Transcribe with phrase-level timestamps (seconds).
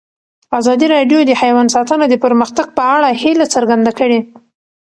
[0.59, 4.19] ازادي راډیو د حیوان ساتنه د پرمختګ په اړه هیله څرګنده کړې.